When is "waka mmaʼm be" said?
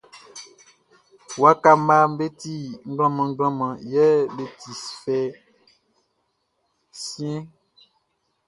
1.41-2.25